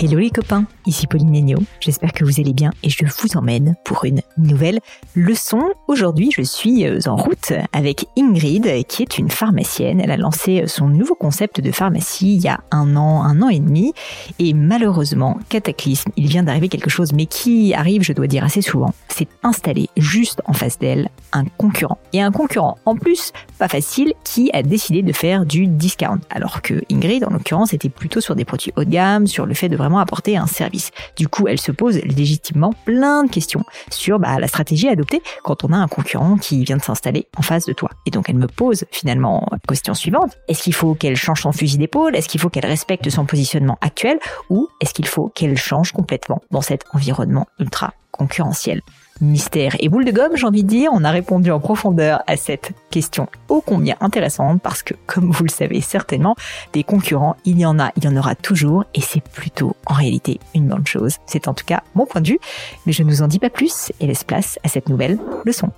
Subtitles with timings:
[0.00, 1.58] Hello les copains, ici Pauline Agneau.
[1.80, 4.78] J'espère que vous allez bien et je vous emmène pour une nouvelle
[5.16, 5.60] leçon.
[5.88, 10.00] Aujourd'hui, je suis euh, en route avec Ingrid, qui est une pharmacienne.
[10.00, 13.48] Elle a lancé son nouveau concept de pharmacie il y a un an, un an
[13.48, 13.92] et demi.
[14.38, 18.62] Et malheureusement, cataclysme, il vient d'arriver quelque chose, mais qui arrive, je dois dire assez
[18.62, 21.98] souvent, c'est installer juste en face d'elle un concurrent.
[22.12, 26.20] Et un concurrent, en plus, pas facile, qui a décidé de faire du discount.
[26.30, 29.54] Alors que Ingrid, en l'occurrence, était plutôt sur des produits haut de gamme, sur le
[29.54, 30.90] fait de vraiment apporter un service.
[31.16, 35.22] Du coup, elle se pose légitimement plein de questions sur bah, la stratégie à adopter
[35.44, 37.88] quand on a un concurrent qui vient de s'installer en face de toi.
[38.04, 40.36] Et donc, elle me pose finalement la question suivante.
[40.48, 42.14] Est-ce qu'il faut qu'elle change son fusil d'épaule?
[42.16, 44.18] Est-ce qu'il faut qu'elle respecte son positionnement actuel?
[44.50, 48.82] Ou est-ce qu'il faut qu'elle change complètement dans cet environnement ultra concurrentiel?
[49.20, 52.36] Mystère et boule de gomme, j'ai envie de dire, on a répondu en profondeur à
[52.36, 56.36] cette question ô combien intéressante parce que, comme vous le savez certainement,
[56.72, 59.94] des concurrents, il y en a, il y en aura toujours et c'est plutôt en
[59.94, 61.16] réalité une bonne chose.
[61.26, 62.38] C'est en tout cas mon point de vue,
[62.86, 65.70] mais je ne vous en dis pas plus et laisse place à cette nouvelle leçon.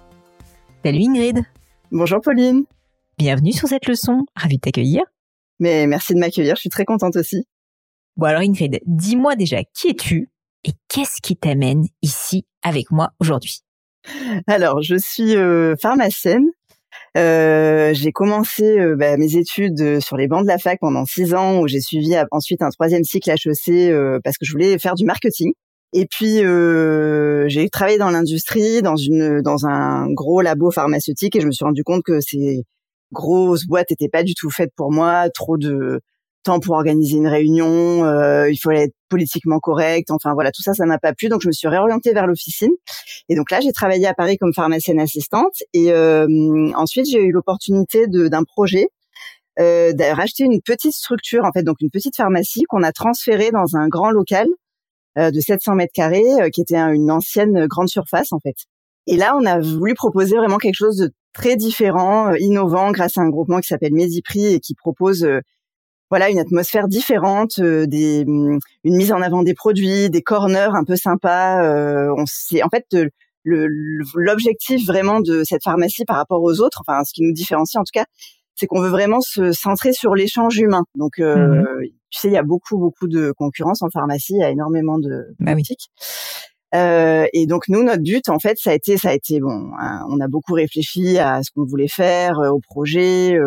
[0.84, 1.42] Salut Ingrid.
[1.91, 2.64] Bonjour Pauline.
[3.19, 5.02] Bienvenue sur cette leçon, ravi de t'accueillir.
[5.58, 7.47] Mais merci de m'accueillir, je suis très contente aussi.
[8.16, 10.30] Bon alors Ingrid, dis-moi déjà qui es-tu
[10.64, 13.61] et qu'est-ce qui t'amène ici avec moi aujourd'hui?
[14.47, 16.47] Alors, je suis euh, pharmacienne.
[17.16, 21.34] Euh, j'ai commencé euh, bah, mes études sur les bancs de la fac pendant six
[21.34, 25.05] ans, où j'ai suivi ensuite un troisième cycle HEC parce que je voulais faire du
[25.05, 25.53] marketing.
[25.92, 26.38] Et puis
[27.48, 31.64] j'ai travaillé dans l'industrie, dans une dans un gros labo pharmaceutique, et je me suis
[31.64, 32.64] rendu compte que ces
[33.12, 35.28] grosses boîtes n'étaient pas du tout faites pour moi.
[35.31, 36.00] Trop de
[36.42, 40.10] temps pour organiser une réunion, euh, il fallait être politiquement correct.
[40.10, 41.28] Enfin voilà, tout ça, ça m'a pas plu.
[41.28, 42.72] Donc je me suis réorientée vers l'officine.
[43.28, 45.55] Et donc là, j'ai travaillé à Paris comme pharmacienne assistante.
[45.74, 46.27] Et euh,
[46.74, 48.88] ensuite, j'ai eu l'opportunité d'un projet
[49.60, 53.50] euh, de racheter une petite structure, en fait, donc une petite pharmacie qu'on a transférée
[53.50, 54.47] dans un grand local
[55.19, 58.54] euh, de 700 mètres carrés, euh, qui était une ancienne grande surface, en fait.
[59.06, 63.22] Et là, on a voulu proposer vraiment quelque chose de très différent, innovant, grâce à
[63.22, 65.28] un groupement qui s'appelle Mediprix et qui propose
[66.10, 70.75] voilà une atmosphère différente, euh, des, mm, une mise en avant des produits, des corners
[70.75, 71.62] un peu sympas.
[71.65, 72.84] Euh, on c'est en fait
[73.44, 77.84] l'objectif vraiment de cette pharmacie par rapport aux autres, enfin ce qui nous différencie en
[77.84, 78.04] tout cas,
[78.56, 80.84] c'est qu'on veut vraiment se centrer sur l'échange humain.
[80.94, 81.66] Donc euh, mmh
[82.12, 84.98] tu sais, il y a beaucoup beaucoup de concurrence en pharmacie, il y a énormément
[84.98, 85.91] de bah boutiques.
[86.75, 89.71] Euh, et donc nous, notre but, en fait, ça a été, ça a été bon.
[89.78, 93.38] Hein, on a beaucoup réfléchi à ce qu'on voulait faire, au projet.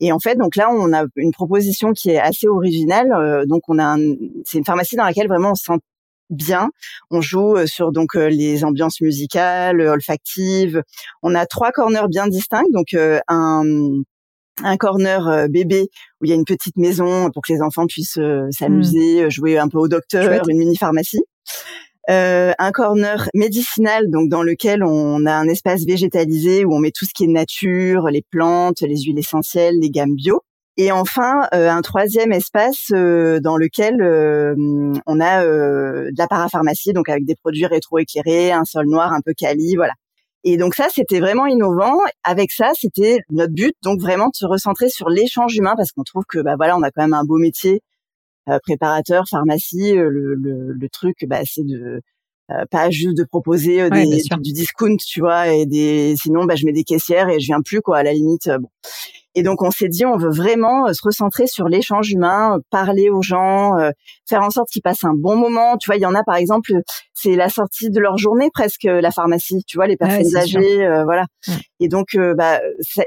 [0.00, 3.12] Et en fait, donc là, on a une proposition qui est assez originale.
[3.12, 3.96] Euh, donc, on a,
[4.44, 5.78] c'est une pharmacie dans laquelle vraiment on se sent
[6.30, 6.70] bien.
[7.10, 10.82] On joue euh, sur donc euh, les ambiances musicales, olfactives.
[11.22, 12.62] On a trois corners bien distincts.
[12.72, 12.96] Donc
[13.28, 13.62] un
[14.62, 15.88] un corner bébé
[16.20, 18.18] où il y a une petite maison pour que les enfants puissent
[18.50, 19.30] s'amuser, mmh.
[19.30, 21.22] jouer un peu au docteur, une mini pharmacie.
[22.10, 26.90] Euh, un corner médicinal, donc dans lequel on a un espace végétalisé où on met
[26.90, 30.40] tout ce qui est nature, les plantes, les huiles essentielles, les gammes bio.
[30.76, 33.94] Et enfin, euh, un troisième espace euh, dans lequel
[35.06, 39.32] on a de la parapharmacie, donc avec des produits rétroéclairés, un sol noir un peu
[39.36, 39.92] quali, voilà.
[40.42, 41.98] Et donc ça, c'était vraiment innovant.
[42.24, 46.02] Avec ça, c'était notre but, donc vraiment de se recentrer sur l'échange humain, parce qu'on
[46.02, 47.89] trouve que bah voilà, on a quand même un beau métier euh,
[48.62, 52.00] préparateur, pharmacie, euh, le, le, le truc, bah, c'est de
[52.50, 54.06] euh, pas juste de proposer des,
[54.40, 57.60] du, discount, tu vois, et des sinon bah je mets des caissières et je viens
[57.64, 58.50] plus quoi à la limite.
[58.58, 58.68] bon.
[59.36, 63.22] Et donc on s'est dit on veut vraiment se recentrer sur l'échange humain, parler aux
[63.22, 63.76] gens,
[64.28, 65.76] faire en sorte qu'ils passent un bon moment.
[65.76, 66.72] Tu vois, il y en a par exemple,
[67.14, 69.62] c'est la sortie de leur journée presque la pharmacie.
[69.68, 71.26] Tu vois, les personnes âgées, voilà.
[71.78, 72.58] Et donc bah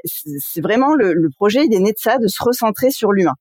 [0.06, 3.36] c'est vraiment le, le projet, il est né de ça, de se recentrer sur l'humain.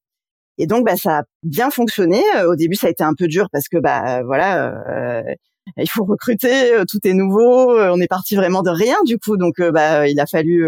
[0.58, 2.22] Et donc, bah, ça a bien fonctionné.
[2.36, 5.22] Euh, au début, ça a été un peu dur parce que, bah, voilà, euh,
[5.76, 7.78] il faut recruter, euh, tout est nouveau.
[7.78, 9.36] On est parti vraiment de rien, du coup.
[9.36, 10.66] Donc, bah, il a fallu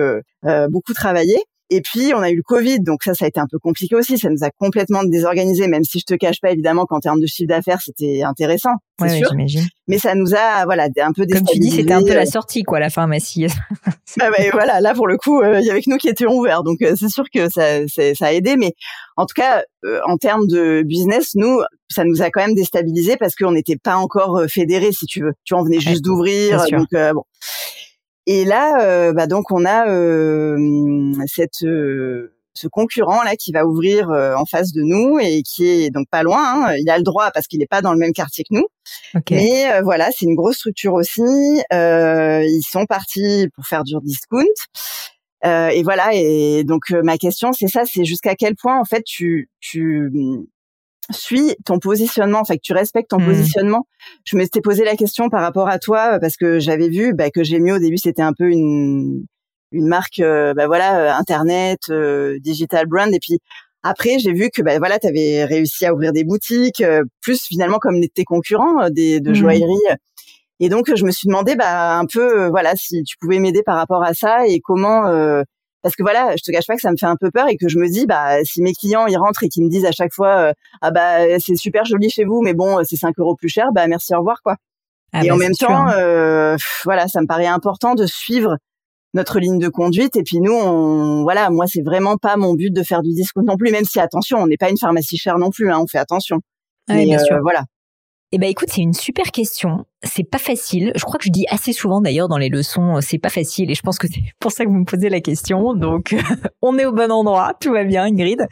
[0.70, 1.38] beaucoup travailler.
[1.70, 3.94] Et puis, on a eu le Covid, donc ça, ça a été un peu compliqué
[3.94, 4.18] aussi.
[4.18, 7.26] Ça nous a complètement désorganisé, même si je te cache pas, évidemment, qu'en termes de
[7.26, 9.32] chiffre d'affaires, c'était intéressant, c'est sûr.
[9.88, 12.62] Mais ça nous a, voilà, un peu Comme tu dis, c'était un peu la sortie,
[12.62, 13.46] quoi, la pharmacie.
[13.50, 13.90] ah
[14.30, 16.62] bah, voilà, là, pour le coup, euh, il y avait que nous qui étions ouverts,
[16.64, 18.56] donc euh, c'est sûr que ça, ça a aidé.
[18.56, 18.74] Mais
[19.16, 23.16] en tout cas, euh, en termes de business, nous, ça nous a quand même déstabilisé
[23.16, 25.32] parce qu'on n'était pas encore fédérés, si tu veux.
[25.44, 27.22] Tu vois, on venait juste d'ouvrir, donc bon.
[28.26, 33.66] Et là, euh, bah donc on a euh, cette euh, ce concurrent là qui va
[33.66, 36.68] ouvrir en face de nous et qui est donc pas loin.
[36.68, 36.76] Hein.
[36.78, 38.66] Il a le droit parce qu'il n'est pas dans le même quartier que nous.
[39.30, 41.20] Mais voilà, c'est une grosse structure aussi.
[41.72, 44.44] ils sont partis pour faire du discount.
[45.42, 46.10] et voilà.
[46.12, 50.12] Et donc ma question, c'est ça, c'est jusqu'à quel point en fait tu tu
[51.12, 53.24] suis ton positionnement, enfin que tu respectes ton Hmm.
[53.26, 53.86] positionnement.
[54.24, 57.30] Je m'étais posé la question par rapport à toi euh, parce que j'avais vu bah,
[57.30, 59.24] que Gémio au début c'était un peu une
[59.72, 63.38] une marque, euh, bah voilà, euh, internet, euh, digital brand, et puis
[63.82, 67.42] après j'ai vu que bah voilà, tu avais réussi à ouvrir des boutiques, euh, plus
[67.42, 69.34] finalement comme tes concurrents euh, des de Mhm.
[69.34, 69.96] joaillerie.
[70.60, 73.76] Et donc je me suis demandé bah un peu voilà si tu pouvais m'aider par
[73.76, 75.42] rapport à ça et comment euh,
[75.84, 77.58] parce que voilà, je te cache pas que ça me fait un peu peur et
[77.58, 79.92] que je me dis bah si mes clients ils rentrent et qu'ils me disent à
[79.92, 83.36] chaque fois euh, ah bah c'est super joli chez vous mais bon c'est 5 euros
[83.36, 84.56] plus cher bah merci au revoir quoi.
[85.12, 85.94] Ah et bah, en même temps hein.
[85.98, 88.56] euh, voilà ça me paraît important de suivre
[89.12, 92.72] notre ligne de conduite et puis nous on voilà moi c'est vraiment pas mon but
[92.72, 95.36] de faire du discount non plus même si attention on n'est pas une pharmacie chère
[95.36, 96.40] non plus hein, on fait attention.
[96.88, 97.38] Mais, bien euh, sûr.
[97.42, 97.64] voilà.
[98.36, 99.84] Eh ben écoute, c'est une super question.
[100.02, 100.90] C'est pas facile.
[100.96, 103.70] Je crois que je dis assez souvent d'ailleurs dans les leçons, euh, c'est pas facile.
[103.70, 105.72] Et je pense que c'est pour ça que vous me posez la question.
[105.74, 106.16] Donc
[106.60, 108.44] on est au bon endroit, tout va bien, Ingrid.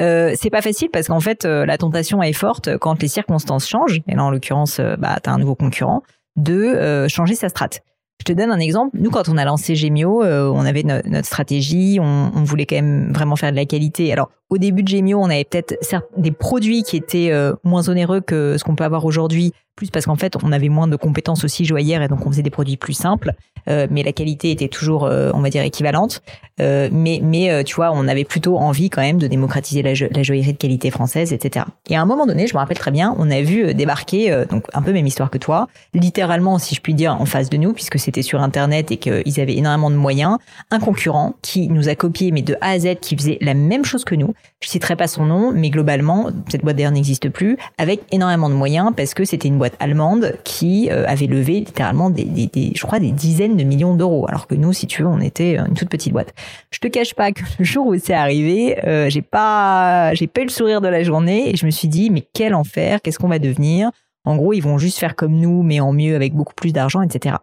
[0.00, 3.68] Euh, c'est pas facile parce qu'en fait euh, la tentation est forte quand les circonstances
[3.68, 4.00] changent.
[4.08, 6.02] Et là en l'occurrence, euh, bah t'as un nouveau concurrent
[6.34, 7.80] de changer sa strate.
[8.20, 8.96] Je te donne un exemple.
[8.98, 12.66] Nous, quand on a lancé Gemio, euh, on avait no- notre stratégie, on, on voulait
[12.66, 14.12] quand même vraiment faire de la qualité.
[14.12, 15.76] Alors, au début de Gemio, on avait peut-être
[16.16, 20.06] des produits qui étaient euh, moins onéreux que ce qu'on peut avoir aujourd'hui, plus parce
[20.06, 22.76] qu'en fait, on avait moins de compétences aussi joaillères et donc on faisait des produits
[22.76, 23.34] plus simples.
[23.68, 26.22] Euh, mais la qualité était toujours, euh, on va dire, équivalente.
[26.60, 29.92] Euh, mais, mais euh, tu vois, on avait plutôt envie quand même de démocratiser la,
[29.92, 31.66] la joaillerie de qualité française, etc.
[31.88, 34.44] Et à un moment donné, je me rappelle très bien, on a vu euh, débarquer,
[34.50, 37.56] donc un peu même histoire que toi, littéralement, si je puis dire, en face de
[37.56, 40.38] nous, puisque c'était sur Internet et qu'ils avaient énormément de moyens,
[40.70, 43.84] un concurrent qui nous a copié, mais de A à Z, qui faisait la même
[43.84, 44.34] chose que nous.
[44.60, 48.54] Je citerai pas son nom, mais globalement, cette boîte d'ailleurs n'existe plus, avec énormément de
[48.54, 52.82] moyens, parce que c'était une boîte allemande qui euh, avait levé littéralement des, des, je
[52.82, 55.74] crois, des dizaines de millions d'euros, alors que nous, si tu veux, on était une
[55.74, 56.34] toute petite boîte.
[56.70, 60.40] Je te cache pas que le jour où c'est arrivé, euh, j'ai pas, j'ai pas
[60.40, 63.18] eu le sourire de la journée, et je me suis dit, mais quel enfer, qu'est-ce
[63.18, 63.90] qu'on va devenir?
[64.24, 67.00] En gros, ils vont juste faire comme nous, mais en mieux, avec beaucoup plus d'argent,
[67.00, 67.36] etc.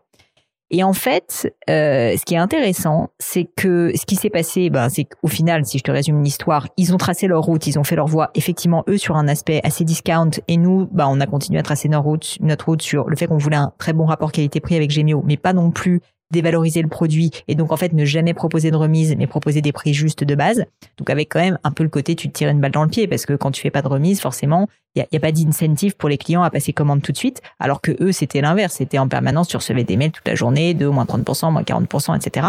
[0.71, 4.89] Et en fait, euh, ce qui est intéressant, c'est que ce qui s'est passé, ben,
[4.89, 7.83] c'est qu'au final, si je te résume l'histoire, ils ont tracé leur route, ils ont
[7.83, 11.27] fait leur voie, effectivement, eux, sur un aspect assez discount, et nous, ben, on a
[11.27, 14.06] continué à tracer notre route, notre route sur le fait qu'on voulait un très bon
[14.06, 16.01] rapport qualité-prix avec Gemio, mais pas non plus
[16.31, 19.72] dévaloriser le produit et donc en fait ne jamais proposer de remise mais proposer des
[19.72, 20.66] prix justes de base.
[20.98, 22.89] Donc avec quand même un peu le côté tu te tires une balle dans le
[22.89, 25.98] pied parce que quand tu fais pas de remise forcément il y a, pas d'incentive
[25.98, 28.75] pour les clients à passer commande tout de suite alors que eux c'était l'inverse.
[28.75, 32.16] C'était en permanence tu recevais des mails toute la journée de moins 30% moins 40%
[32.16, 32.48] etc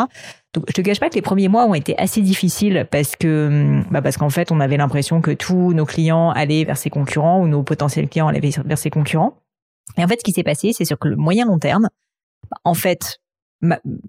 [0.57, 3.83] donc je te cache pas que les premiers mois ont été assez difficiles parce que
[3.91, 7.43] bah parce qu'en fait on avait l'impression que tous nos clients allaient vers ses concurrents
[7.43, 9.37] ou nos potentiels clients allaient vers ses concurrents.
[9.99, 11.91] Et en fait ce qui s'est passé c'est sur que le moyen long terme
[12.65, 13.21] en fait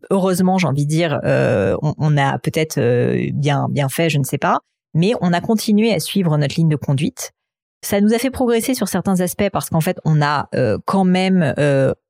[0.10, 4.24] heureusement, j'ai envie de dire, euh, on, a peut-être euh, bien bien fait, je ne
[4.24, 4.60] sais pas,
[4.94, 7.32] mais on a continué à suivre notre ligne de conduite.
[7.84, 11.06] Ça nous a fait progresser sur certains aspects parce qu'en fait, on a euh, quand
[11.06, 11.54] même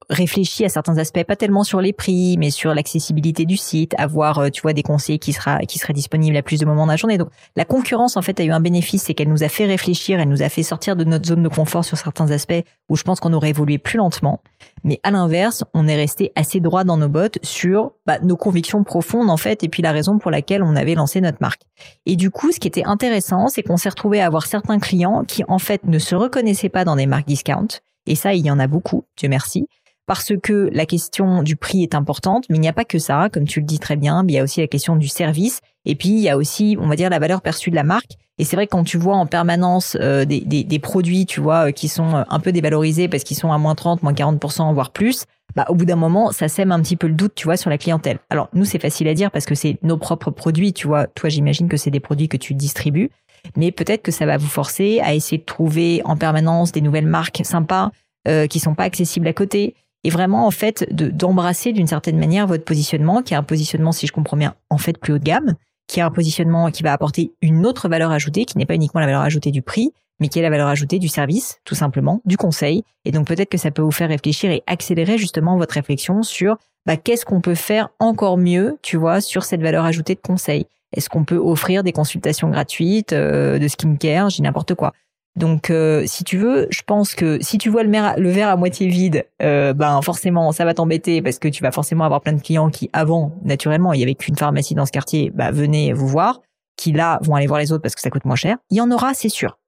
[0.10, 4.50] réfléchi à certains aspects, pas tellement sur les prix, mais sur l'accessibilité du site, avoir,
[4.52, 6.96] tu vois, des conseillers qui sera qui seraient disponibles à plus de moments de la
[6.96, 7.18] journée.
[7.18, 10.20] Donc, la concurrence, en fait, a eu un bénéfice, c'est qu'elle nous a fait réfléchir,
[10.20, 13.04] elle nous a fait sortir de notre zone de confort sur certains aspects où je
[13.04, 14.42] pense qu'on aurait évolué plus lentement.
[14.84, 18.84] Mais à l'inverse, on est resté assez droit dans nos bottes sur bah, nos convictions
[18.84, 21.62] profondes, en fait, et puis la raison pour laquelle on avait lancé notre marque.
[22.06, 25.24] Et du coup, ce qui était intéressant, c'est qu'on s'est retrouvé à avoir certains clients
[25.26, 27.68] qui, en fait, ne se reconnaissaient pas dans des marques discount.
[28.06, 29.68] Et ça, il y en a beaucoup, Dieu merci
[30.08, 33.30] parce que la question du prix est importante, mais il n'y a pas que ça,
[33.32, 35.96] comme tu le dis très bien, il y a aussi la question du service, et
[35.96, 38.14] puis il y a aussi, on va dire, la valeur perçue de la marque.
[38.40, 41.42] Et c'est vrai que quand tu vois en permanence euh, des, des, des, produits, tu
[41.42, 44.92] vois, qui sont un peu dévalorisés parce qu'ils sont à moins 30, moins 40%, voire
[44.92, 47.58] plus, bah, au bout d'un moment, ça sème un petit peu le doute, tu vois,
[47.58, 48.20] sur la clientèle.
[48.30, 51.08] Alors, nous, c'est facile à dire parce que c'est nos propres produits, tu vois.
[51.08, 53.10] Toi, j'imagine que c'est des produits que tu distribues,
[53.56, 57.08] mais peut-être que ça va vous forcer à essayer de trouver en permanence des nouvelles
[57.08, 57.92] marques sympas,
[58.28, 59.74] euh, qui sont pas accessibles à côté,
[60.08, 63.92] et vraiment en fait de d'embrasser d'une certaine manière votre positionnement qui est un positionnement
[63.92, 66.82] si je comprends bien en fait plus haut de gamme qui est un positionnement qui
[66.82, 69.92] va apporter une autre valeur ajoutée qui n'est pas uniquement la valeur ajoutée du prix
[70.22, 72.84] mais qui est la valeur ajoutée du service tout simplement du conseil.
[73.04, 76.58] Et donc peut-être que ça peut vous faire réfléchir et accélérer justement votre réflexion sur
[76.86, 80.68] bah, qu'est-ce qu'on peut faire encore mieux tu vois sur cette valeur ajoutée de conseil?
[80.96, 84.94] Est-ce qu'on peut offrir des consultations gratuites euh, de skincare j'ai n'importe quoi?
[85.38, 88.88] Donc, euh, si tu veux, je pense que si tu vois le, verre à moitié
[88.88, 92.42] vide, euh, ben forcément, ça va t'embêter parce que tu vas forcément avoir plein de
[92.42, 96.08] clients qui, avant, naturellement, il y avait qu'une pharmacie dans ce quartier, bah, venez vous
[96.08, 96.42] voir,
[96.76, 98.58] qui là vont aller voir les autres parce que ça coûte moins cher.
[98.72, 99.60] Il y en aura, c'est sûr.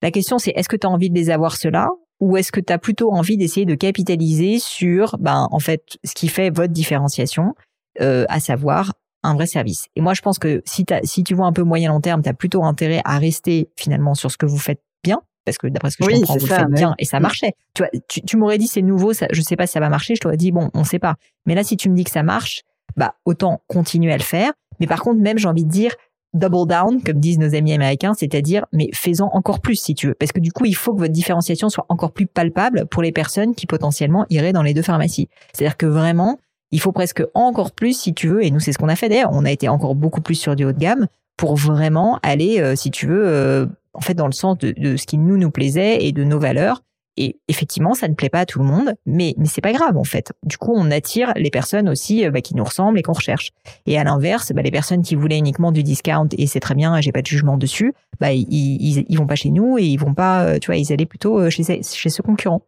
[0.00, 1.88] La question, c'est est-ce que tu as envie de les avoir ceux-là
[2.20, 6.14] ou est-ce que tu as plutôt envie d'essayer de capitaliser sur, ben, en fait, ce
[6.14, 7.56] qui fait votre différenciation,
[8.00, 8.92] euh, à savoir
[9.24, 9.88] un vrai service?
[9.96, 12.28] Et moi, je pense que si, si tu vois un peu moyen long terme, tu
[12.28, 15.90] as plutôt intérêt à rester finalement sur ce que vous faites bien, parce que d'après
[15.90, 17.52] ce que je comprends, vous le faites bien et ça marchait.
[17.74, 20.14] Tu vois, tu, m'aurais dit c'est nouveau, ça, je sais pas si ça va marcher.
[20.16, 21.16] Je t'aurais dit bon, on sait pas.
[21.46, 22.62] Mais là, si tu me dis que ça marche,
[22.96, 24.52] bah autant continuer à le faire.
[24.80, 25.94] Mais par contre, même j'ai envie de dire
[26.32, 30.14] double down, comme disent nos amis américains, c'est-à-dire mais faisant encore plus si tu veux,
[30.14, 33.12] parce que du coup, il faut que votre différenciation soit encore plus palpable pour les
[33.12, 35.28] personnes qui potentiellement iraient dans les deux pharmacies.
[35.52, 36.38] C'est-à-dire que vraiment,
[36.72, 39.08] il faut presque encore plus si tu veux, et nous c'est ce qu'on a fait
[39.08, 42.60] d'ailleurs, on a été encore beaucoup plus sur du haut de gamme pour vraiment aller,
[42.60, 45.36] euh, si tu veux, euh, en fait dans le sens de, de, ce qui nous
[45.36, 46.82] nous plaisait et de nos valeurs.
[47.16, 49.96] Et effectivement, ça ne plaît pas à tout le monde, mais mais c'est pas grave
[49.96, 50.32] en fait.
[50.42, 53.52] Du coup, on attire les personnes aussi euh, bah, qui nous ressemblent et qu'on recherche.
[53.86, 57.00] Et à l'inverse, bah, les personnes qui voulaient uniquement du discount et c'est très bien,
[57.00, 59.96] j'ai pas de jugement dessus, bah ils, ils, ils vont pas chez nous et ils
[59.96, 62.62] vont pas, tu vois, ils allaient plutôt chez chez ce concurrent.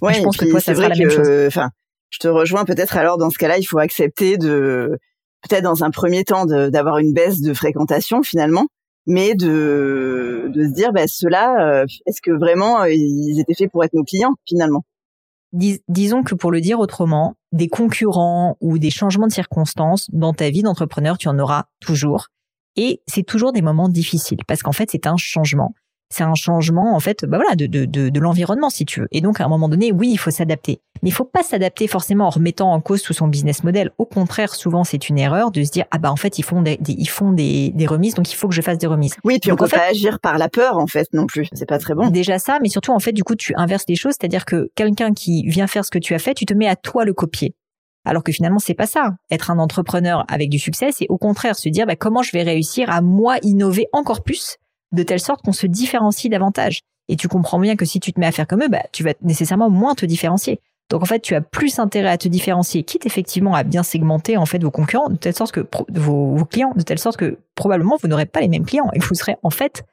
[0.00, 1.28] Ouais, je pense que toi ça sera la même chose.
[1.48, 1.70] Enfin,
[2.10, 4.98] je te rejoins peut-être alors dans ce cas-là, il faut accepter de
[5.42, 8.66] peut-être dans un premier temps d'avoir une baisse de fréquentation finalement,
[9.06, 13.84] mais de, se dire bah, ceux-là, euh, est-ce que vraiment euh, ils étaient faits pour
[13.84, 14.84] être nos clients finalement?
[15.52, 20.50] Disons que pour le dire autrement, des concurrents ou des changements de circonstances dans ta
[20.50, 22.26] vie d'entrepreneur, tu en auras toujours.
[22.76, 25.74] Et c'est toujours des moments difficiles parce qu'en fait, c'est un changement
[26.10, 29.08] c'est un changement en fait bah voilà de, de, de, de l'environnement si tu veux.
[29.12, 30.80] Et donc à un moment donné oui il faut s'adapter.
[31.02, 33.90] Mais il faut pas s'adapter forcément en remettant en cause tout son business model.
[33.98, 36.62] Au contraire souvent c'est une erreur de se dire ah bah en fait ils font
[36.62, 39.16] des, ils font des, des, remises donc il faut que je fasse des remises.
[39.24, 41.48] Oui puis on peut pas agir par la peur en fait non plus.
[41.52, 42.08] C'est pas très bon.
[42.08, 44.14] Déjà ça mais surtout en fait du coup tu inverses les choses.
[44.18, 46.76] C'est-à-dire que quelqu'un qui vient faire ce que tu as fait tu te mets à
[46.76, 47.54] toi le copier.
[48.06, 49.16] Alors que finalement c'est pas ça.
[49.30, 52.42] Être un entrepreneur avec du succès, c'est au contraire se dire bah, comment je vais
[52.42, 54.56] réussir à moi innover encore plus
[54.92, 56.80] de telle sorte qu'on se différencie davantage.
[57.08, 59.02] Et tu comprends bien que si tu te mets à faire comme eux, bah, tu
[59.02, 60.60] vas nécessairement moins te différencier.
[60.90, 64.36] Donc en fait, tu as plus intérêt à te différencier, quitte effectivement à bien segmenter
[64.36, 67.96] en fait vos concurrents de telle sorte que vos, clients, de telle sorte que probablement
[68.00, 69.84] vous n'aurez pas les mêmes clients et vous serez en fait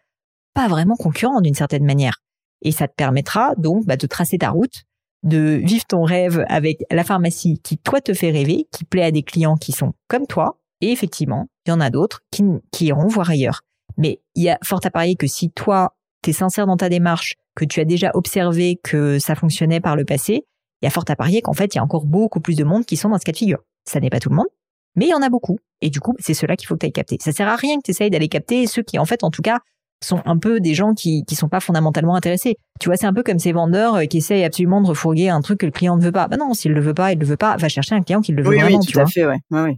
[0.54, 2.22] pas vraiment concurrents d'une certaine manière.
[2.62, 4.84] Et ça te permettra donc bah, de tracer ta route,
[5.24, 9.12] de vivre ton rêve avec la pharmacie qui toi te fait rêver, qui plaît à
[9.12, 10.60] des clients qui sont comme toi.
[10.80, 13.62] Et effectivement, il y en a d'autres qui iront voir ailleurs.
[13.98, 16.90] Mais il y a fort à parier que si toi, tu es sincère dans ta
[16.90, 20.46] démarche, que tu as déjà observé que ça fonctionnait par le passé,
[20.82, 22.64] il y a fort à parier qu'en fait, il y a encore beaucoup plus de
[22.64, 23.60] monde qui sont dans ce cas de figure.
[23.86, 24.48] Ça n'est pas tout le monde,
[24.96, 25.60] mais il y en a beaucoup.
[25.82, 27.18] Et du coup, c'est ceux-là qu'il faut que tu ailles capter.
[27.22, 29.42] Ça sert à rien que tu essayes d'aller capter ceux qui, en fait, en tout
[29.42, 29.60] cas,
[30.04, 32.58] sont un peu des gens qui qui sont pas fondamentalement intéressés.
[32.80, 35.42] Tu vois, c'est un peu comme ces vendeurs euh, qui essayent absolument de refourguer un
[35.42, 36.28] truc que le client ne veut pas.
[36.28, 37.56] Bah non, s'il le veut pas, il le veut pas.
[37.58, 38.80] Va chercher un client qui le veut vraiment.
[38.80, 39.40] Oui, tout à fait, ouais.
[39.52, 39.78] ouais,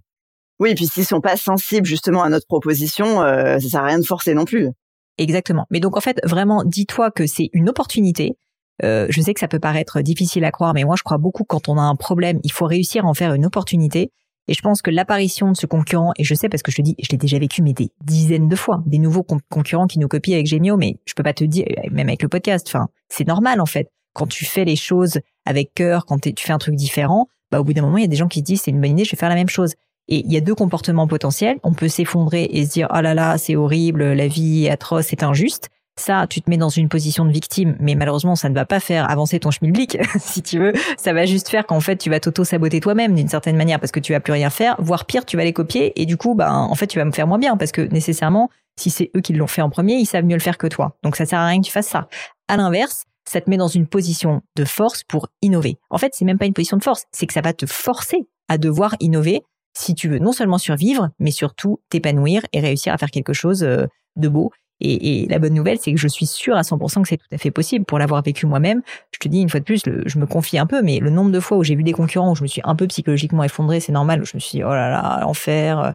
[0.59, 3.99] oui, puis s'ils sont pas sensibles justement à notre proposition, euh, ça sert à rien
[3.99, 4.69] de forcer non plus.
[5.17, 5.65] Exactement.
[5.69, 8.37] Mais donc en fait, vraiment, dis-toi que c'est une opportunité.
[8.83, 11.43] Euh, je sais que ça peut paraître difficile à croire, mais moi je crois beaucoup
[11.43, 14.11] quand on a un problème, il faut réussir à en faire une opportunité.
[14.49, 16.81] Et je pense que l'apparition de ce concurrent, et je sais parce que je te
[16.81, 20.07] dis, je l'ai déjà vécu, mais des dizaines de fois, des nouveaux concurrents qui nous
[20.07, 23.27] copient avec Gemio, mais je peux pas te dire, même avec le podcast, enfin, c'est
[23.27, 23.89] normal en fait.
[24.13, 27.63] Quand tu fais les choses avec cœur, quand tu fais un truc différent, bah au
[27.63, 29.05] bout d'un moment, il y a des gens qui se disent, c'est une bonne idée,
[29.05, 29.73] je vais faire la même chose.
[30.07, 31.57] Et il y a deux comportements potentiels.
[31.63, 35.07] On peut s'effondrer et se dire, oh là là, c'est horrible, la vie est atroce,
[35.07, 35.69] c'est injuste.
[35.99, 38.79] Ça, tu te mets dans une position de victime, mais malheureusement, ça ne va pas
[38.79, 40.73] faire avancer ton schmilblick, si tu veux.
[40.95, 43.99] Ça va juste faire qu'en fait, tu vas t'auto-saboter toi-même d'une certaine manière parce que
[43.99, 46.53] tu vas plus rien faire, voire pire, tu vas les copier et du coup, ben,
[46.53, 49.33] en fait, tu vas me faire moins bien parce que nécessairement, si c'est eux qui
[49.33, 50.95] l'ont fait en premier, ils savent mieux le faire que toi.
[51.03, 52.07] Donc, ça sert à rien que tu fasses ça.
[52.47, 55.77] À l'inverse, ça te met dans une position de force pour innover.
[55.89, 58.27] En fait, c'est même pas une position de force, c'est que ça va te forcer
[58.49, 59.41] à devoir innover
[59.73, 63.63] si tu veux non seulement survivre, mais surtout t'épanouir et réussir à faire quelque chose
[63.63, 64.51] euh, de beau.
[64.79, 67.37] Et, la bonne nouvelle, c'est que je suis sûre à 100% que c'est tout à
[67.37, 68.83] fait possible pour l'avoir vécu moi-même.
[69.11, 71.31] Je te dis une fois de plus, je me confie un peu, mais le nombre
[71.31, 73.79] de fois où j'ai vu des concurrents où je me suis un peu psychologiquement effondrée,
[73.79, 74.21] c'est normal.
[74.21, 75.91] Où je me suis dit, oh là là, l'enfer, euh,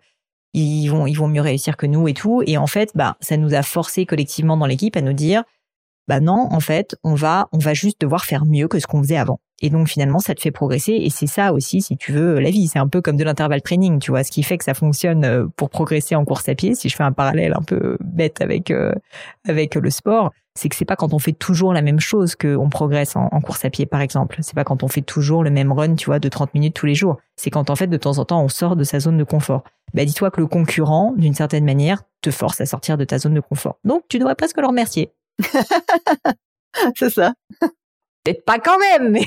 [0.53, 2.43] ils vont, ils vont mieux réussir que nous et tout.
[2.45, 5.45] Et en fait, bah, ça nous a forcé collectivement dans l'équipe à nous dire,
[6.13, 9.03] bah non, en fait, on va, on va juste devoir faire mieux que ce qu'on
[9.03, 9.41] faisait avant.
[9.63, 10.93] Et donc finalement, ça te fait progresser.
[10.93, 12.69] Et c'est ça aussi, si tu veux, la vie.
[12.69, 14.23] C'est un peu comme de l'intervalle training, tu vois.
[14.23, 16.75] Ce qui fait que ça fonctionne euh, pour progresser en course à pied.
[16.75, 18.93] Si je fais un parallèle un peu bête avec euh,
[19.49, 22.69] avec le sport, c'est que c'est pas quand on fait toujours la même chose qu'on
[22.69, 24.37] progresse en, course à pied, par exemple.
[24.43, 26.85] C'est pas quand on fait toujours le même run, tu vois, de 30 minutes tous
[26.85, 27.17] les jours.
[27.37, 29.65] C'est quand en fait de temps en temps on sort de sa zone de confort.
[29.95, 33.33] Bah dis-toi que le concurrent, d'une certaine manière, te force à sortir de ta zone
[33.33, 33.79] de confort.
[33.85, 35.11] Donc tu devrais presque le remercier.
[36.97, 37.35] c'est ça.
[38.25, 39.25] Peut-être pas quand même, mais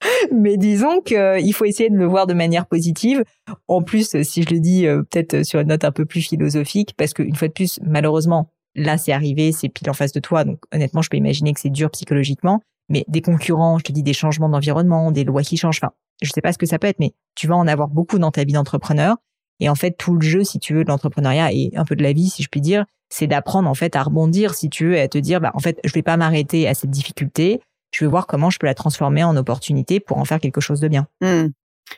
[0.32, 3.24] mais disons qu'il faut essayer de le voir de manière positive.
[3.68, 6.94] En plus, si je le dis euh, peut-être sur une note un peu plus philosophique,
[6.96, 10.44] parce qu'une fois de plus, malheureusement, là c'est arrivé, c'est pile en face de toi,
[10.44, 12.60] donc honnêtement, je peux imaginer que c'est dur psychologiquement.
[12.88, 15.80] Mais des concurrents, je te dis des changements d'environnement, des lois qui changent.
[15.82, 18.18] Enfin, je sais pas ce que ça peut être, mais tu vas en avoir beaucoup
[18.18, 19.16] dans ta vie d'entrepreneur.
[19.60, 22.02] Et en fait, tout le jeu, si tu veux, de l'entrepreneuriat et un peu de
[22.02, 24.94] la vie, si je puis dire, c'est d'apprendre en fait à rebondir, si tu veux,
[24.94, 27.60] et à te dire, bah, en fait, je vais pas m'arrêter à cette difficulté.
[27.92, 30.80] Je vais voir comment je peux la transformer en opportunité pour en faire quelque chose
[30.80, 31.06] de bien.
[31.20, 31.48] Mmh.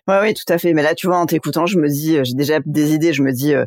[0.07, 0.75] Ouais, oui, tout à fait.
[0.75, 3.13] Mais là, tu vois, en t'écoutant, je me dis, euh, j'ai déjà des idées.
[3.13, 3.65] Je me dis, euh,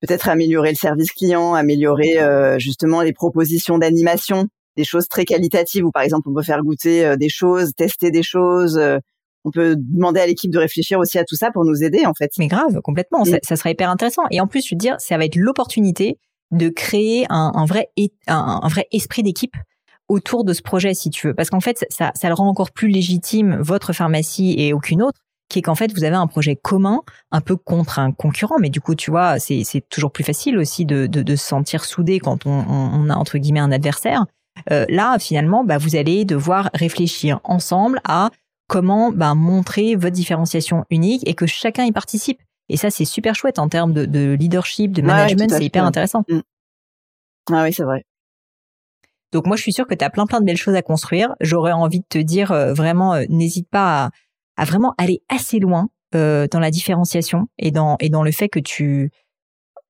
[0.00, 5.84] peut-être améliorer le service client, améliorer euh, justement les propositions d'animation, des choses très qualitatives
[5.84, 8.80] où par exemple on peut faire goûter des choses, tester des choses.
[9.44, 12.14] On peut demander à l'équipe de réfléchir aussi à tout ça pour nous aider en
[12.14, 12.30] fait.
[12.38, 13.24] Mais grave, complètement.
[13.24, 14.22] Ça, ça, serait hyper intéressant.
[14.30, 16.18] Et en plus, je veux dire, ça va être l'opportunité
[16.50, 17.90] de créer un, un vrai
[18.26, 19.54] un, un vrai esprit d'équipe
[20.08, 22.70] autour de ce projet, si tu veux, parce qu'en fait, ça, ça le rend encore
[22.70, 26.56] plus légitime votre pharmacie et aucune autre qui est qu'en fait vous avez un projet
[26.56, 30.58] commun, un peu contre un concurrent, mais du coup tu vois c'est toujours plus facile
[30.58, 34.26] aussi de, de, de, se sentir soudé quand on, on, a entre guillemets un adversaire.
[34.70, 38.30] Euh, là finalement bah, vous allez devoir réfléchir ensemble à
[38.68, 42.40] comment bah, montrer votre différenciation unique et que chacun y participe.
[42.68, 46.22] Et ça c'est super chouette en termes de, de leadership, de management, c'est hyper intéressant.
[46.28, 46.40] Mm.
[47.50, 48.04] Ah oui c'est vrai.
[49.32, 51.34] Donc moi je suis sûre que tu as plein plein de belles choses à construire.
[51.40, 54.10] J'aurais envie de te dire euh, vraiment euh, n'hésite pas à
[54.56, 58.48] à vraiment aller assez loin euh, dans la différenciation et dans et dans le fait
[58.48, 59.10] que tu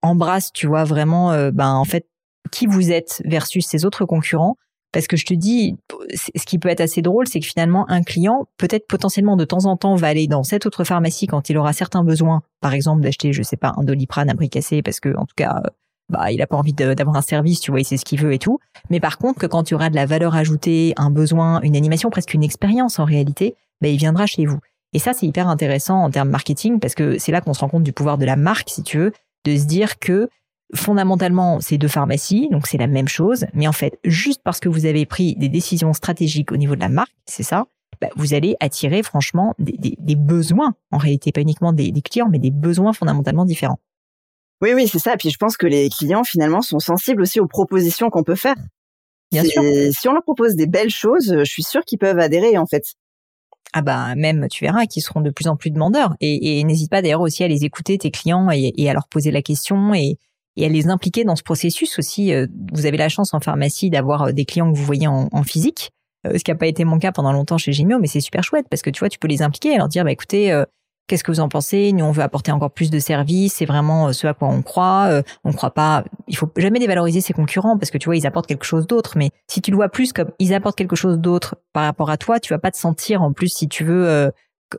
[0.02, 2.06] embrasses, tu vois vraiment, ben en fait
[2.52, 4.56] qui vous êtes versus ces autres concurrents.
[4.92, 5.76] Parce que je te dis,
[6.14, 9.66] ce qui peut être assez drôle, c'est que finalement, un client, peut-être potentiellement de temps
[9.66, 13.02] en temps, va aller dans cette autre pharmacie quand il aura certains besoins, par exemple
[13.02, 15.62] d'acheter, je sais pas, un doliprane à prix cassé, parce que en tout cas,
[16.08, 18.32] bah, il a pas envie d'avoir un service, tu vois, il sait ce qu'il veut
[18.32, 18.58] et tout.
[18.88, 22.08] Mais par contre, que quand tu auras de la valeur ajoutée, un besoin, une animation,
[22.08, 24.58] presque une expérience en réalité, bah, il viendra chez vous.
[24.94, 27.68] Et ça, c'est hyper intéressant en termes marketing parce que c'est là qu'on se rend
[27.68, 29.12] compte du pouvoir de la marque, si tu veux,
[29.44, 30.30] de se dire que
[30.74, 33.46] fondamentalement, c'est deux pharmacies, donc c'est la même chose.
[33.54, 36.80] Mais en fait, juste parce que vous avez pris des décisions stratégiques au niveau de
[36.80, 37.66] la marque, c'est ça,
[38.00, 42.28] bah, vous allez attirer franchement des, des, besoins, en réalité, pas uniquement des, des clients,
[42.30, 43.80] mais des besoins fondamentalement différents.
[44.60, 45.16] Oui, oui, c'est ça.
[45.16, 48.56] Puis je pense que les clients, finalement, sont sensibles aussi aux propositions qu'on peut faire.
[49.30, 49.62] Bien sûr.
[49.92, 52.84] Si on leur propose des belles choses, je suis sûre qu'ils peuvent adhérer, en fait
[53.72, 57.02] ah bah même tu verras qu'ils seront de plus en plus demandeurs et, n'hésite pas
[57.02, 60.18] d'ailleurs aussi à les écouter tes clients et, à leur poser la question et,
[60.58, 62.32] à les impliquer dans ce processus aussi.
[62.32, 65.42] Euh, vous avez la chance en pharmacie d'avoir euh, des clients que vous voyez en,
[65.42, 65.90] physique,
[66.26, 68.42] euh, ce qui n'a pas été mon cas pendant longtemps chez Gemio, mais c'est super
[68.42, 70.64] chouette parce que tu vois tu peux les impliquer et leur dire bah écoutez
[71.08, 71.92] Qu'est-ce que vous en pensez?
[71.94, 73.54] Nous, on veut apporter encore plus de services.
[73.54, 75.06] C'est vraiment euh, ce à quoi on croit.
[75.08, 76.04] Euh, on croit pas.
[76.28, 79.16] Il faut jamais dévaloriser ses concurrents parce que tu vois, ils apportent quelque chose d'autre.
[79.16, 82.18] Mais si tu le vois plus comme ils apportent quelque chose d'autre par rapport à
[82.18, 84.30] toi, tu vas pas te sentir en plus, si tu veux, euh,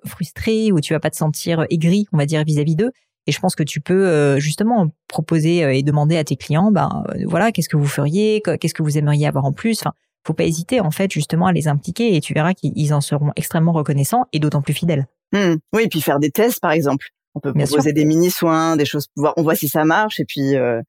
[0.05, 2.91] frustré ou tu vas pas te sentir aigri, on va dire, vis-à-vis d'eux.
[3.29, 7.51] Et je pense que tu peux justement proposer et demander à tes clients, ben voilà,
[7.51, 9.79] qu'est-ce que vous feriez, qu'est-ce que vous aimeriez avoir en plus.
[9.83, 9.93] Enfin,
[10.25, 13.31] faut pas hésiter en fait justement à les impliquer et tu verras qu'ils en seront
[13.35, 15.05] extrêmement reconnaissants et d'autant plus fidèles.
[15.31, 15.57] Mmh.
[15.73, 17.05] Oui, et puis faire des tests, par exemple.
[17.35, 20.55] On peut proposer des mini-soins, des choses, on voit si ça marche, et puis...
[20.55, 20.81] Euh...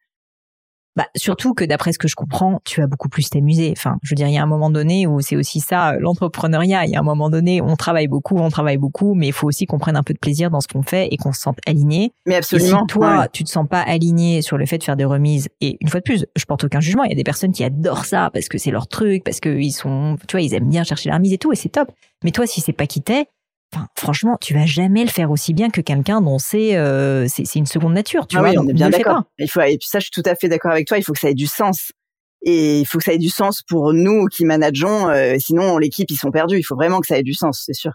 [0.97, 3.73] Bah, surtout que d'après ce que je comprends, tu vas beaucoup plus t'amuser.
[3.77, 6.85] Enfin, je veux dire, il y a un moment donné où c'est aussi ça, l'entrepreneuriat.
[6.87, 9.47] Il y a un moment donné, on travaille beaucoup, on travaille beaucoup, mais il faut
[9.47, 11.59] aussi qu'on prenne un peu de plaisir dans ce qu'on fait et qu'on se sente
[11.67, 12.13] aligné.
[12.27, 12.79] Mais absolument.
[12.79, 15.49] Et si toi, tu te sens pas aligné sur le fait de faire des remises,
[15.61, 17.05] et une fois de plus, je porte aucun jugement.
[17.05, 19.73] Il y a des personnes qui adorent ça parce que c'est leur truc, parce qu'ils
[19.73, 21.91] sont, tu vois, ils aiment bien chercher la remise et tout, et c'est top.
[22.25, 23.27] Mais toi, si c'est pas qui t'es,
[23.73, 27.55] Enfin, franchement, tu vas jamais le faire aussi bien que quelqu'un dont c'est euh, c'est
[27.55, 28.27] une seconde nature.
[28.27, 29.23] Tu ah vois, oui, on est bien d'accord.
[29.39, 30.99] Il faut et puis ça, je suis tout à fait d'accord avec toi.
[30.99, 31.93] Il faut que ça ait du sens
[32.43, 35.09] et il faut que ça ait du sens pour nous qui manageons.
[35.09, 36.59] Euh, sinon, l'équipe ils sont perdus.
[36.59, 37.93] Il faut vraiment que ça ait du sens, c'est sûr.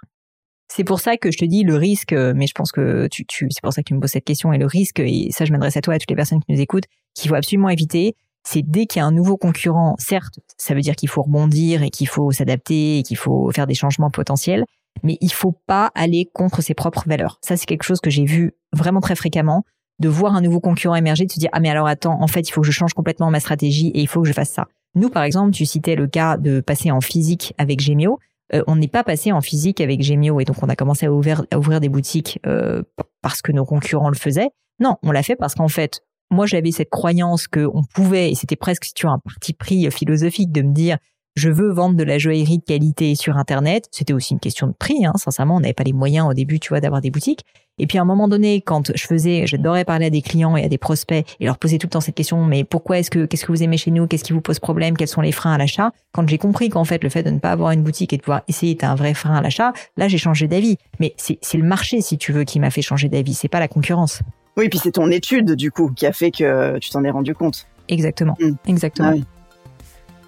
[0.72, 3.26] C'est pour ça que je te dis le risque, euh, mais je pense que tu,
[3.26, 5.46] tu c'est pour ça que tu me poses cette question et le risque, et ça
[5.46, 7.70] je m'adresse à toi et à toutes les personnes qui nous écoutent, qu'il faut absolument
[7.70, 11.22] éviter, c'est dès qu'il y a un nouveau concurrent, certes, ça veut dire qu'il faut
[11.22, 14.66] rebondir et qu'il faut s'adapter et qu'il faut faire des changements potentiels,
[15.04, 17.40] mais il faut pas aller contre ses propres valeurs.
[17.42, 19.66] Ça, c'est quelque chose que j'ai vu vraiment très fréquemment,
[20.00, 22.48] de voir un nouveau concurrent émerger, de se dire ah mais alors attends, en fait,
[22.48, 24.68] il faut que je change complètement ma stratégie et il faut que je fasse ça.
[24.96, 28.20] Nous, par exemple, tu citais le cas de passer en physique avec Gemio.
[28.54, 31.12] Euh, on n'est pas passé en physique avec Gemio et donc on a commencé à
[31.12, 31.46] ouvrir,
[31.82, 32.84] des boutiques euh,
[33.22, 34.50] parce que nos concurrents le faisaient.
[34.80, 38.56] Non, on l'a fait parce qu'en fait, moi j'avais cette croyance qu'on pouvait, et c'était
[38.56, 40.98] presque si tu as un parti pris philosophique de me dire
[41.36, 43.88] je veux vendre de la joaillerie de qualité sur Internet.
[43.92, 45.06] C'était aussi une question de prix.
[45.06, 45.14] Hein.
[45.16, 47.42] Sincèrement, on n'avait pas les moyens au début, tu vois, d'avoir des boutiques.
[47.78, 50.64] Et puis à un moment donné, quand je faisais, j'adorais parler à des clients et
[50.64, 53.26] à des prospects et leur poser tout le temps cette question, mais pourquoi est-ce que,
[53.26, 55.54] qu'est-ce que vous aimez chez nous, qu'est-ce qui vous pose problème, quels sont les freins
[55.54, 55.92] à l'achat?
[56.14, 58.22] Quand j'ai compris qu'en fait le fait de ne pas avoir une boutique et de
[58.22, 60.78] pouvoir essayer était un vrai frein à l'achat, là j'ai changé d'avis.
[61.02, 63.34] Mais c'est, c'est le marché, si tu veux, qui m'a fait changer d'avis.
[63.34, 64.22] C'est pas la concurrence.
[64.56, 67.36] Oui, puis c'est ton étude du coup qui a fait que tu t'en es rendu
[67.36, 67.68] compte.
[67.90, 68.52] Exactement, mmh.
[68.68, 69.14] exactement.
[69.18, 69.35] Ah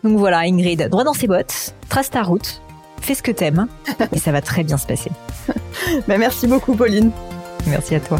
[0.08, 2.62] donc voilà, Ingrid, droit dans ses bottes, trace ta route,
[3.02, 3.67] fais ce que t'aimes,
[4.13, 5.12] et ça va très bien se passer.
[6.08, 7.12] Ben, merci beaucoup, Pauline.
[7.67, 8.20] Merci à toi.